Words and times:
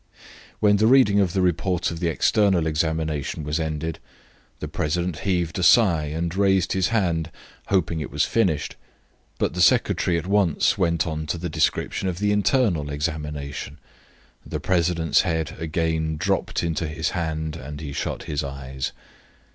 When 0.59 0.77
the 0.77 0.87
reading 0.87 1.19
of 1.19 1.33
the 1.33 1.43
report 1.43 1.91
of 1.91 1.99
the 1.99 2.07
external 2.07 2.65
examination 2.65 3.43
was 3.43 3.59
ended, 3.59 3.99
the 4.59 4.67
president 4.67 5.19
heaved 5.19 5.59
a 5.59 5.61
sigh 5.61 6.05
and 6.05 6.35
raised 6.35 6.73
his 6.73 6.87
hand, 6.87 7.29
hoping 7.67 7.99
it 7.99 8.09
was 8.09 8.23
finished; 8.23 8.75
but 9.37 9.53
the 9.53 9.61
secretary 9.61 10.17
at 10.17 10.25
once 10.25 10.75
went 10.75 11.05
on 11.05 11.27
to 11.27 11.37
the 11.37 11.49
description 11.49 12.07
of 12.09 12.17
the 12.17 12.31
internal 12.31 12.89
examination. 12.89 13.77
The 14.43 14.59
president's 14.59 15.21
head 15.21 15.55
again 15.59 16.17
dropped 16.17 16.63
into 16.63 16.87
his 16.87 17.11
hand 17.11 17.55
and 17.55 17.79
he 17.79 17.93
shut 17.93 18.23
his 18.23 18.43
eyes. 18.43 18.93